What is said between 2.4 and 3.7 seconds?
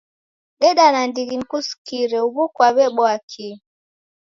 kwaweboa kii?